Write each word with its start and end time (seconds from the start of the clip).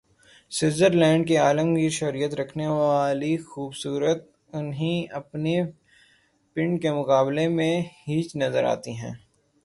Switzer 0.51 0.91
land 0.91 1.27
کی 1.27 1.35
عالمگیر 1.37 1.89
شہرت 1.89 2.33
رکھنے 2.39 2.67
والی 2.69 3.33
خوب 3.47 3.75
صورتی 3.75 4.25
انہیں 4.57 5.13
اپنے 5.13 5.53
"پنڈ" 6.55 6.81
کے 6.81 6.91
مقابلے 6.91 7.47
میں 7.47 7.73
ہیچ 8.07 8.35
نظر 8.35 8.63
آتی 8.73 8.93
ہے۔ 9.01 9.11